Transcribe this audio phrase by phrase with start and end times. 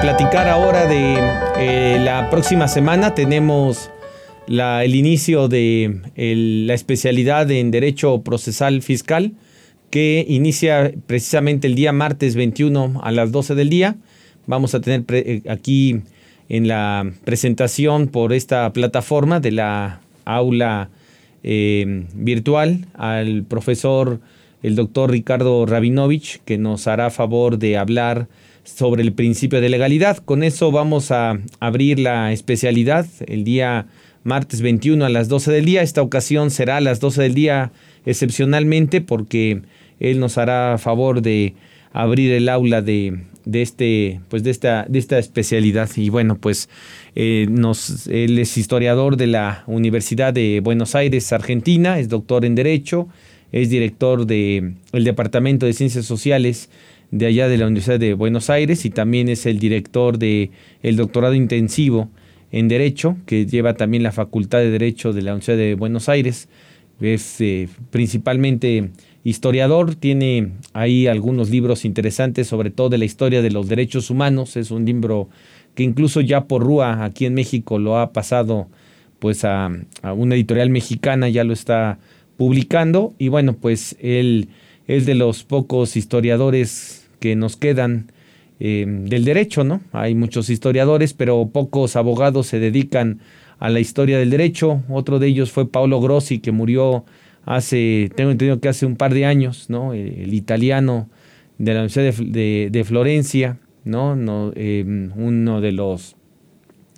[0.00, 1.18] Platicar ahora de
[1.58, 3.14] eh, la próxima semana.
[3.14, 3.90] Tenemos
[4.46, 9.32] el inicio de la especialidad en Derecho Procesal Fiscal
[9.90, 13.96] que inicia precisamente el día martes 21 a las 12 del día.
[14.46, 16.02] Vamos a tener eh, aquí
[16.48, 20.90] en la presentación por esta plataforma de la aula
[21.42, 24.20] eh, virtual al profesor,
[24.62, 28.28] el doctor Ricardo Rabinovich, que nos hará favor de hablar
[28.76, 30.18] sobre el principio de legalidad.
[30.18, 33.86] Con eso vamos a abrir la especialidad el día
[34.24, 35.82] martes 21 a las 12 del día.
[35.82, 37.72] Esta ocasión será a las 12 del día
[38.04, 39.62] excepcionalmente porque
[40.00, 41.54] él nos hará favor de
[41.92, 45.88] abrir el aula de, de, este, pues de, esta, de esta especialidad.
[45.96, 46.68] Y bueno, pues
[47.16, 52.54] eh, nos, él es historiador de la Universidad de Buenos Aires, Argentina, es doctor en
[52.54, 53.08] Derecho,
[53.50, 56.68] es director del el Departamento de Ciencias Sociales
[57.10, 60.50] de allá de la Universidad de Buenos Aires y también es el director de
[60.82, 62.10] el doctorado intensivo
[62.50, 66.48] en Derecho, que lleva también la Facultad de Derecho de la Universidad de Buenos Aires.
[67.00, 68.90] Es eh, principalmente
[69.22, 74.56] historiador, tiene ahí algunos libros interesantes, sobre todo de la historia de los derechos humanos.
[74.56, 75.28] Es un libro
[75.74, 78.68] que incluso ya por Rúa aquí en México lo ha pasado
[79.18, 79.70] pues a,
[80.02, 81.98] a una editorial mexicana, ya lo está
[82.36, 83.14] publicando.
[83.18, 84.48] Y bueno, pues él
[84.88, 88.10] es de los pocos historiadores que nos quedan
[88.58, 89.80] eh, del derecho, ¿no?
[89.92, 93.20] Hay muchos historiadores, pero pocos abogados se dedican
[93.60, 94.82] a la historia del derecho.
[94.88, 97.04] Otro de ellos fue Paolo Grossi, que murió
[97.44, 99.92] hace, tengo entendido que hace un par de años, ¿no?
[99.92, 101.08] El, italiano
[101.58, 102.12] de la Universidad
[102.70, 104.16] de, Florencia, ¿no?
[104.16, 106.16] no em, uno de los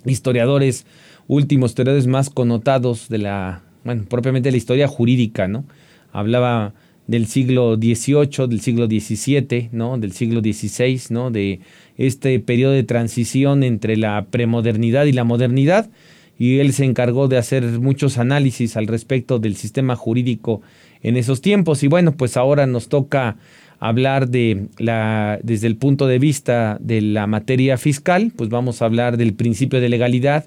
[0.05, 0.85] historiadores,
[1.27, 5.65] últimos historiadores más connotados de la, bueno, propiamente de la historia jurídica, ¿no?
[6.11, 6.73] Hablaba
[7.07, 9.97] del siglo XVIII, del siglo XVII, ¿no?
[9.97, 11.31] del siglo XVI, ¿no?
[11.31, 11.59] de
[11.97, 15.89] este periodo de transición entre la premodernidad y la modernidad,
[16.37, 20.61] y él se encargó de hacer muchos análisis al respecto del sistema jurídico
[21.03, 21.83] en esos tiempos.
[21.83, 23.37] Y bueno, pues ahora nos toca
[23.79, 28.85] hablar de la, desde el punto de vista de la materia fiscal, pues vamos a
[28.85, 30.45] hablar del principio de legalidad,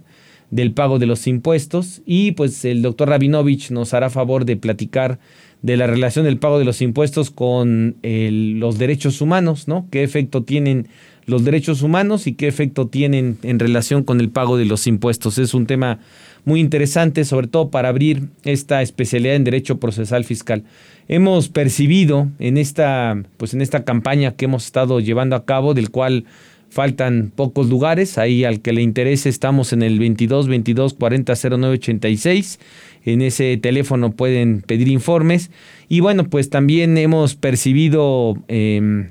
[0.51, 5.19] del pago de los impuestos, y pues el doctor Rabinovich nos hará favor de platicar
[5.65, 9.89] de la relación del pago de los impuestos con los derechos humanos, ¿no?
[9.91, 10.89] ¿Qué efecto tienen
[11.25, 15.39] los derechos humanos y qué efecto tienen en relación con el pago de los impuestos?
[15.39, 16.01] Es un tema
[16.45, 20.65] muy interesante, sobre todo para abrir esta especialidad en derecho procesal fiscal.
[21.09, 25.91] Hemos percibido en esta, pues en esta campaña que hemos estado llevando a cabo, del
[25.91, 26.27] cual
[26.75, 31.75] faltan pocos lugares, ahí al que le interese estamos en el 22 22 40 09
[31.75, 32.59] 86
[33.05, 35.51] en ese teléfono pueden pedir informes.
[35.89, 39.11] Y bueno, pues también hemos percibido eh,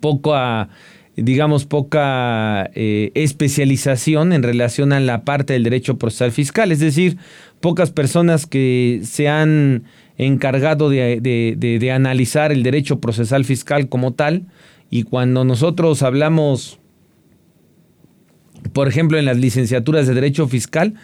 [0.00, 0.68] poca,
[1.14, 6.72] digamos, poca eh, especialización en relación a la parte del derecho procesal fiscal.
[6.72, 7.18] Es decir,
[7.60, 9.84] pocas personas que se han
[10.18, 14.46] encargado de, de, de analizar el derecho procesal fiscal como tal.
[14.90, 16.78] Y cuando nosotros hablamos,
[18.72, 20.94] por ejemplo, en las licenciaturas de Derecho Fiscal,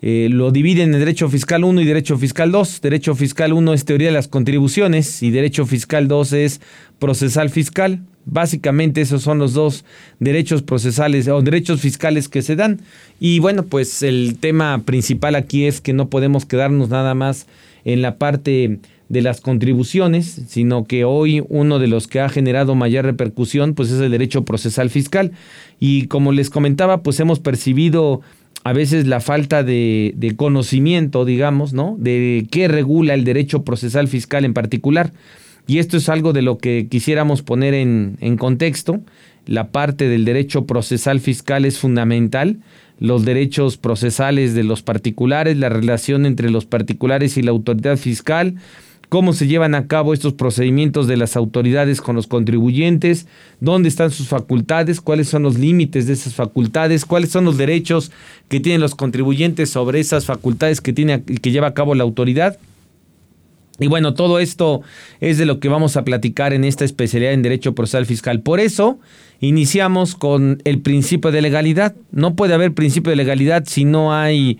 [0.00, 2.80] eh, lo dividen en Derecho Fiscal 1 y Derecho Fiscal 2.
[2.80, 6.60] Derecho Fiscal 1 es teoría de las contribuciones y Derecho Fiscal 2 es
[6.98, 8.00] procesal fiscal.
[8.24, 9.84] Básicamente esos son los dos
[10.20, 12.80] derechos procesales o derechos fiscales que se dan.
[13.18, 17.46] Y bueno, pues el tema principal aquí es que no podemos quedarnos nada más
[17.84, 18.78] en la parte
[19.08, 23.90] de las contribuciones, sino que hoy uno de los que ha generado mayor repercusión pues
[23.90, 25.32] es el derecho procesal fiscal.
[25.80, 28.20] Y como les comentaba, pues hemos percibido
[28.64, 31.96] a veces la falta de, conocimiento, digamos, ¿no?
[31.98, 35.12] De qué regula el derecho procesal fiscal en particular.
[35.66, 39.00] Y esto es algo de lo que quisiéramos poner en, en contexto.
[39.46, 42.58] La parte del derecho procesal fiscal es fundamental.
[42.98, 48.56] Los derechos procesales de los particulares, la relación entre los particulares y la autoridad fiscal,
[49.08, 53.26] cómo se llevan a cabo estos procedimientos de las autoridades con los contribuyentes,
[53.60, 58.10] dónde están sus facultades, cuáles son los límites de esas facultades, cuáles son los derechos
[58.48, 62.58] que tienen los contribuyentes sobre esas facultades que, tiene, que lleva a cabo la autoridad.
[63.80, 64.82] Y bueno, todo esto
[65.20, 68.40] es de lo que vamos a platicar en esta especialidad en Derecho Procesal Fiscal.
[68.40, 68.98] Por eso,
[69.40, 71.94] Iniciamos con el principio de legalidad.
[72.10, 74.58] No puede haber principio de legalidad si no hay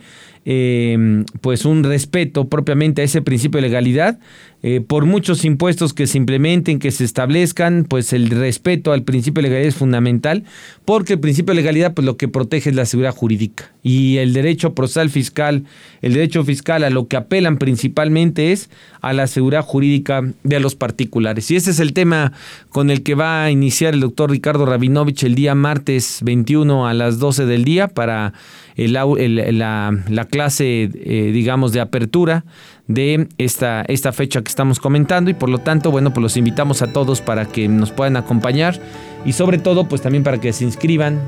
[0.51, 4.19] eh, pues un respeto propiamente a ese principio de legalidad.
[4.63, 9.41] Eh, por muchos impuestos que se implementen, que se establezcan, pues el respeto al principio
[9.41, 10.45] de legalidad es fundamental,
[10.85, 14.33] porque el principio de legalidad pues lo que protege es la seguridad jurídica y el
[14.33, 15.65] derecho procesal fiscal,
[16.03, 18.69] el derecho fiscal a lo que apelan principalmente es
[19.01, 21.51] a la seguridad jurídica de los particulares.
[21.51, 22.33] Y ese es el tema
[22.71, 26.95] con el que va a iniciar el doctor Ricardo Rabinovich el día martes 21 a
[26.95, 28.33] las 12 del día para
[28.77, 32.45] el, la, la, clase, eh, digamos, de apertura
[32.89, 36.83] de esta, esta fecha que estamos comentando y por lo tanto, bueno, pues los invitamos
[36.83, 38.81] a todos para que nos puedan acompañar
[39.25, 41.21] y sobre todo, pues también para que se inscriban.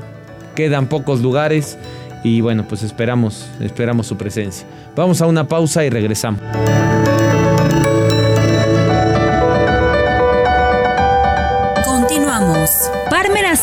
[0.55, 1.77] Quedan pocos lugares
[2.25, 4.67] y bueno, pues esperamos, esperamos su presencia.
[4.95, 6.41] Vamos a una pausa y regresamos.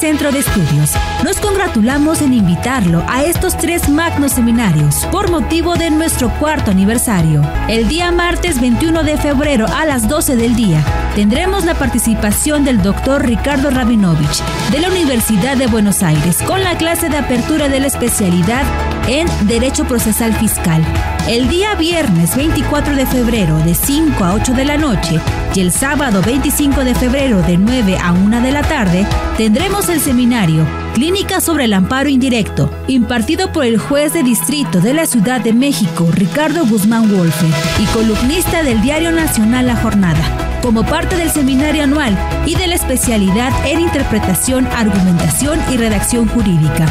[0.08, 0.93] Centro de Estudios.
[1.22, 7.43] Nos congratulamos en invitarlo a estos tres magnos seminarios por motivo de nuestro cuarto aniversario.
[7.69, 10.82] El día martes 21 de febrero a las 12 del día
[11.14, 16.78] tendremos la participación del doctor Ricardo Rabinovich de la Universidad de Buenos Aires con la
[16.78, 18.64] clase de apertura de la especialidad
[19.08, 20.82] en Derecho Procesal Fiscal.
[21.28, 25.20] El día viernes 24 de febrero de 5 a 8 de la noche
[25.54, 30.00] y el sábado 25 de febrero de 9 a 1 de la tarde tendremos el
[30.00, 35.42] seminario Clínica sobre el Amparo Indirecto, impartido por el juez de distrito de la Ciudad
[35.42, 37.46] de México, Ricardo Guzmán Wolfe,
[37.78, 42.75] y columnista del Diario Nacional La Jornada, como parte del seminario anual y de la
[42.75, 46.86] especialidad en interpretación, argumentación y redacción jurídica.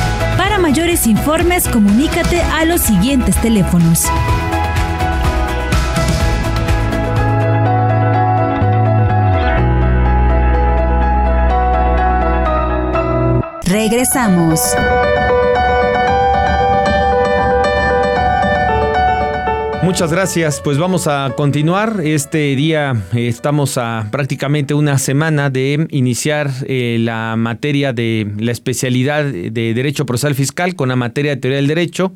[0.57, 4.05] Para mayores informes, comunícate a los siguientes teléfonos.
[13.65, 14.73] Regresamos.
[19.87, 20.59] Muchas gracias.
[20.59, 22.01] Pues vamos a continuar.
[22.03, 28.51] Este día eh, estamos a prácticamente una semana de iniciar eh, la materia de la
[28.51, 32.13] especialidad de Derecho Procesal Fiscal con la materia de Teoría del Derecho.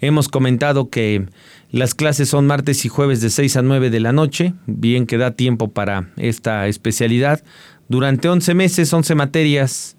[0.00, 1.24] Hemos comentado que
[1.70, 5.16] las clases son martes y jueves de 6 a 9 de la noche, bien que
[5.16, 7.44] da tiempo para esta especialidad.
[7.88, 9.96] Durante 11 meses, 11 materias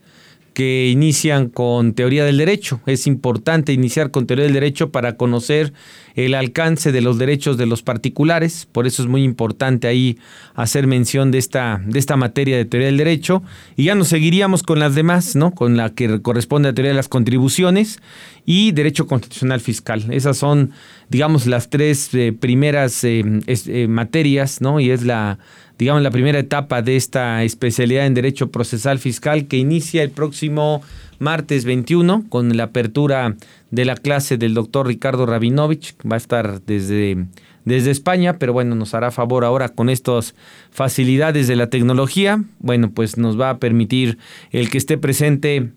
[0.56, 2.80] que inician con teoría del derecho.
[2.86, 5.74] Es importante iniciar con teoría del derecho para conocer
[6.16, 8.66] el alcance de los derechos de los particulares.
[8.72, 10.18] Por eso es muy importante ahí
[10.54, 13.44] hacer mención de esta, de esta materia de teoría del derecho.
[13.76, 15.52] Y ya nos seguiríamos con las demás, ¿no?
[15.52, 18.00] Con la que corresponde a teoría de las contribuciones
[18.46, 20.06] y derecho constitucional fiscal.
[20.10, 20.72] Esas son,
[21.10, 24.80] digamos, las tres eh, primeras eh, eh, materias, ¿no?
[24.80, 25.38] Y es la
[25.78, 30.82] digamos, la primera etapa de esta especialidad en Derecho Procesal Fiscal que inicia el próximo
[31.20, 33.36] martes 21 con la apertura
[33.72, 35.96] de la clase del doctor Ricardo Rabinovich.
[36.10, 37.26] Va a estar desde,
[37.66, 40.36] desde España, pero bueno, nos hará favor ahora con estas
[40.72, 42.44] facilidades de la tecnología.
[42.60, 44.18] Bueno, pues nos va a permitir
[44.52, 45.72] el que esté presente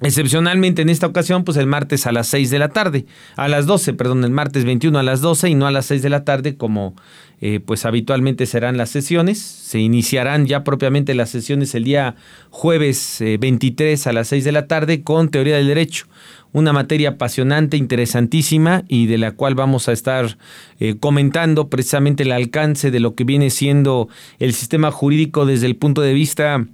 [0.00, 3.66] Excepcionalmente en esta ocasión, pues el martes a las 6 de la tarde, a las
[3.66, 6.24] 12, perdón, el martes 21 a las 12 y no a las 6 de la
[6.24, 6.94] tarde como
[7.40, 9.38] eh, pues habitualmente serán las sesiones.
[9.40, 12.14] Se iniciarán ya propiamente las sesiones el día
[12.50, 16.06] jueves 23 eh, a las 6 de la tarde con teoría del derecho,
[16.52, 20.38] una materia apasionante, interesantísima y de la cual vamos a estar
[20.80, 24.08] eh, comentando precisamente el alcance de lo que viene siendo
[24.38, 26.66] el sistema jurídico desde el punto de vista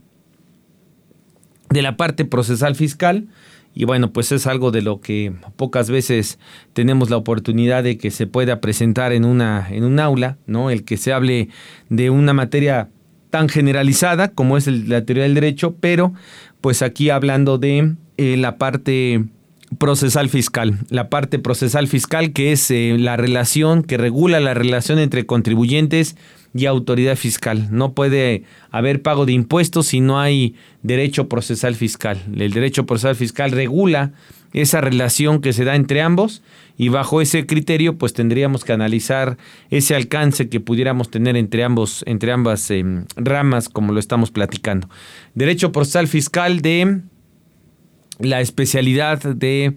[1.74, 3.26] de la parte procesal fiscal.
[3.74, 6.38] Y bueno, pues es algo de lo que pocas veces
[6.72, 10.70] tenemos la oportunidad de que se pueda presentar en una en un aula, ¿no?
[10.70, 11.48] El que se hable
[11.88, 12.88] de una materia
[13.30, 16.14] tan generalizada como es la teoría del derecho, pero
[16.60, 19.24] pues aquí hablando de eh, la parte
[19.76, 25.00] procesal fiscal, la parte procesal fiscal que es eh, la relación que regula la relación
[25.00, 26.14] entre contribuyentes
[26.54, 27.68] y autoridad fiscal.
[27.70, 32.22] No puede haber pago de impuestos si no hay derecho procesal fiscal.
[32.36, 34.12] El derecho procesal fiscal regula
[34.52, 36.42] esa relación que se da entre ambos
[36.78, 39.36] y bajo ese criterio pues tendríamos que analizar
[39.68, 44.88] ese alcance que pudiéramos tener entre ambos entre ambas em, ramas como lo estamos platicando.
[45.34, 47.00] Derecho procesal fiscal de
[48.20, 49.74] la especialidad de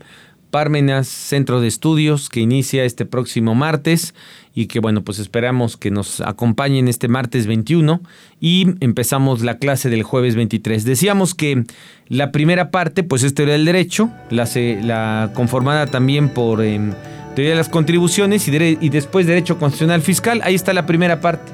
[0.49, 4.13] Parmenas Centro de Estudios que inicia este próximo martes
[4.53, 8.01] y que bueno, pues esperamos que nos acompañen este martes 21
[8.41, 10.83] y empezamos la clase del jueves 23.
[10.83, 11.63] Decíamos que
[12.07, 16.93] la primera parte pues es teoría del derecho, la, conformada también por em,
[17.35, 21.51] teoría de las contribuciones y, y después derecho constitucional fiscal, ahí está la primera parte.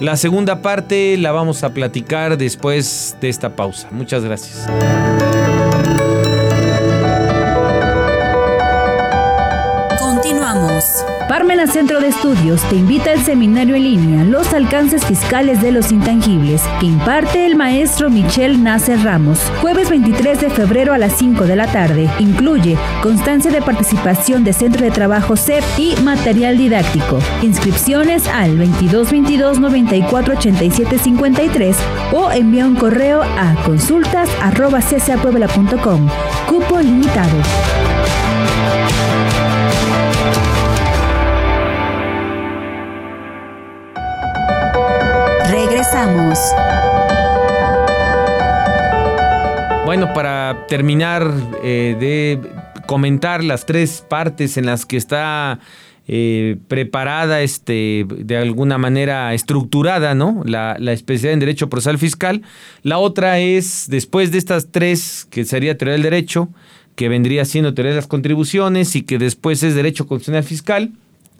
[0.00, 3.88] La segunda parte la vamos a platicar después de esta pausa.
[3.92, 4.66] Muchas gracias.
[11.28, 15.92] Parmena Centro de Estudios te invita al seminario en línea Los alcances fiscales de los
[15.92, 19.38] intangibles que imparte el maestro Michel Nasser Ramos.
[19.60, 22.10] Jueves 23 de febrero a las 5 de la tarde.
[22.18, 27.18] Incluye constancia de participación de Centro de Trabajo CEP y material didáctico.
[27.42, 31.76] Inscripciones al 2222 94 87 53
[32.12, 34.28] o envía un correo a consultas
[36.46, 37.38] Cupo limitado.
[49.84, 51.30] Bueno, para terminar
[51.62, 52.40] eh, de
[52.86, 55.60] comentar las tres partes en las que está
[56.08, 60.42] eh, preparada, este, de alguna manera estructurada, ¿no?
[60.46, 62.42] La, la, especialidad en Derecho Procesal Fiscal.
[62.82, 66.48] La otra es, después de estas tres, que sería teoría del derecho,
[66.96, 70.92] que vendría siendo teoría de las contribuciones y que después es Derecho Constitucional Fiscal,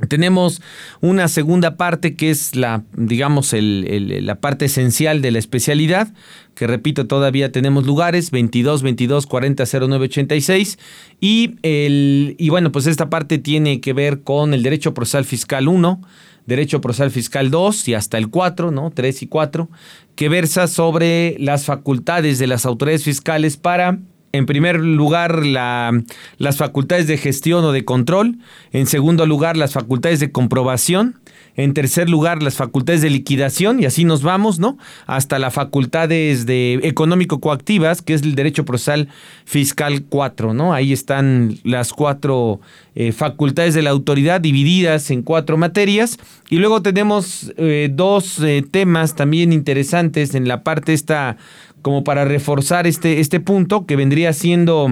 [0.09, 0.61] tenemos
[1.01, 6.13] una segunda parte que es la, digamos, la parte esencial de la especialidad,
[6.55, 10.79] que repito, todavía tenemos lugares, 22 22 40 09 86.
[11.21, 15.69] Y, el, y bueno, pues esta parte tiene que ver con el Derecho Procesal Fiscal
[15.69, 16.03] 1,
[16.47, 18.91] Derecho Procesal Fiscal 2 y hasta el 4, ¿no?
[18.91, 19.71] 3 y 4,
[20.17, 23.99] que versa sobre las facultades de las autoridades fiscales para
[24.33, 28.39] en primer lugar, las facultades de gestión o de control.
[28.73, 31.21] En segundo lugar, las facultades de comprobación.
[31.55, 33.79] En tercer lugar, las facultades de liquidación.
[33.79, 34.79] Y así nos vamos, ¿no?
[35.07, 39.09] Hasta las facultades de económico coactivas, que es el derecho procesal
[39.45, 40.73] fiscal 4, ¿no?
[40.73, 42.61] Ahí están las cuatro
[42.95, 46.19] eh, facultades de la autoridad divididas en cuatro materias.
[46.49, 51.37] Y luego tenemos eh, dos eh, temas también interesantes en la parte esta
[51.83, 54.89] como para reforzar este, este punto que vendría siendo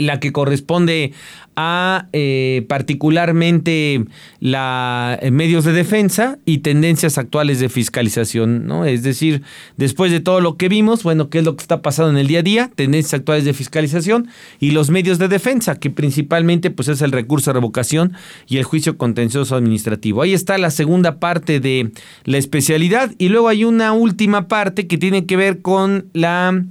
[0.00, 1.12] la que corresponde
[1.56, 4.04] a eh, particularmente
[4.40, 8.84] la eh, medios de defensa y tendencias actuales de fiscalización, ¿no?
[8.84, 9.42] Es decir,
[9.76, 12.26] después de todo lo que vimos, bueno, qué es lo que está pasando en el
[12.26, 16.88] día a día, tendencias actuales de fiscalización y los medios de defensa, que principalmente pues
[16.88, 18.14] es el recurso de revocación
[18.48, 20.22] y el juicio contencioso administrativo.
[20.22, 21.92] Ahí está la segunda parte de
[22.24, 26.64] la especialidad y luego hay una última parte que tiene que ver con la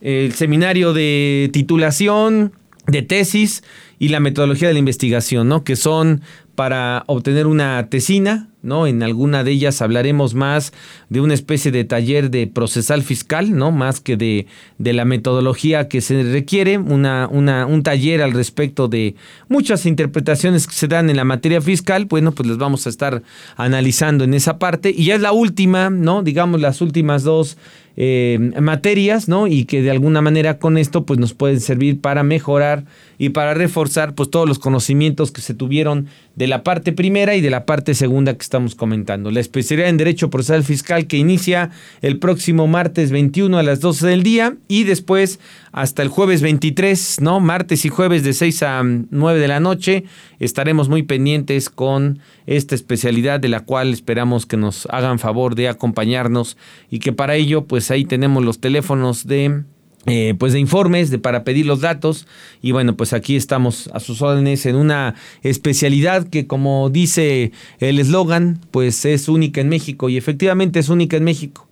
[0.00, 2.52] el seminario de titulación
[2.88, 3.62] de tesis
[3.98, 5.62] y la metodología de la investigación, ¿no?
[5.62, 6.22] Que son
[6.54, 8.88] para obtener una tesina, ¿no?
[8.88, 10.72] En alguna de ellas hablaremos más
[11.08, 13.70] de una especie de taller de procesal fiscal, ¿no?
[13.70, 14.46] Más que de,
[14.78, 19.14] de la metodología que se requiere, una, una, un taller al respecto de
[19.48, 23.22] muchas interpretaciones que se dan en la materia fiscal, bueno, pues les vamos a estar
[23.56, 24.90] analizando en esa parte.
[24.90, 26.22] Y ya es la última, ¿no?
[26.22, 27.56] Digamos las últimas dos
[28.00, 29.48] eh, materias, ¿no?
[29.48, 32.84] Y que de alguna manera con esto pues nos pueden servir para mejorar
[33.18, 36.06] y para reforzar pues todos los conocimientos que se tuvieron
[36.38, 39.32] de la parte primera y de la parte segunda que estamos comentando.
[39.32, 44.06] La especialidad en Derecho Procesal Fiscal que inicia el próximo martes 21 a las 12
[44.06, 45.40] del día y después
[45.72, 47.40] hasta el jueves 23, ¿no?
[47.40, 50.04] Martes y jueves de 6 a 9 de la noche
[50.38, 55.68] estaremos muy pendientes con esta especialidad de la cual esperamos que nos hagan favor de
[55.68, 56.56] acompañarnos
[56.88, 59.64] y que para ello pues ahí tenemos los teléfonos de
[60.06, 62.26] eh, pues de informes de para pedir los datos.
[62.62, 67.98] Y bueno pues aquí estamos a sus órdenes en una especialidad que como dice el
[67.98, 70.08] eslogan pues es única en México.
[70.08, 71.66] Y efectivamente es única en México.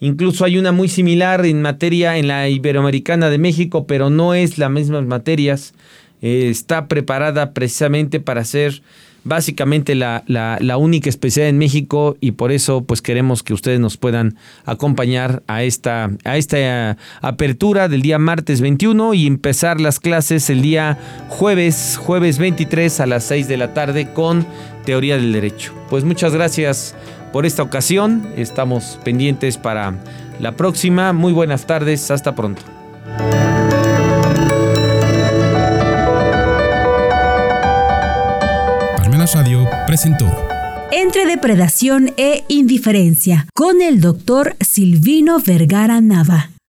[0.00, 4.58] Incluso hay una muy similar en materia en la iberoamericana de México pero no es
[4.58, 5.74] las mismas materias.
[6.22, 8.82] Eh, está preparada precisamente para ser
[9.24, 13.96] básicamente la, la, única especialidad en México y por eso pues queremos que ustedes nos
[13.96, 20.48] puedan acompañar a esta, a esta apertura del día martes 21 y empezar las clases
[20.50, 20.98] el día
[21.28, 24.46] jueves, jueves 23 a las 6 de la tarde con
[24.84, 25.74] teoría del derecho.
[25.90, 26.94] Pues muchas gracias
[27.32, 29.94] por esta ocasión, estamos pendientes para
[30.40, 32.62] la próxima, muy buenas tardes, hasta pronto.
[40.92, 46.50] Entre depredación e indiferencia con el doctor Silvino Vergara Nava.